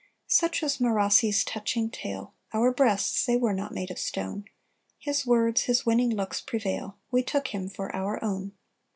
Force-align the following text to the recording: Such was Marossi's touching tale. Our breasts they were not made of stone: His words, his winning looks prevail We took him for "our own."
Such 0.25 0.63
was 0.63 0.79
Marossi's 0.79 1.43
touching 1.43 1.91
tale. 1.91 2.33
Our 2.53 2.71
breasts 2.73 3.23
they 3.23 3.37
were 3.37 3.53
not 3.53 3.71
made 3.71 3.91
of 3.91 3.99
stone: 3.99 4.45
His 4.97 5.27
words, 5.27 5.65
his 5.65 5.85
winning 5.85 6.09
looks 6.09 6.41
prevail 6.41 6.97
We 7.11 7.21
took 7.21 7.49
him 7.49 7.69
for 7.69 7.95
"our 7.95 8.17
own." 8.23 8.53